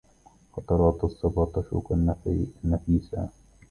خطرات 0.51 1.03
الصبا 1.03 1.45
تشوق 1.55 1.91
النفيسا 2.63 3.29